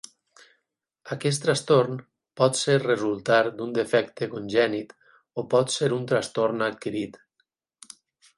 [1.15, 1.99] Aquest trastorn
[2.41, 4.97] pot ser resultar d'un defecte congènit
[5.43, 7.23] o pot ser un trastorn adquirit.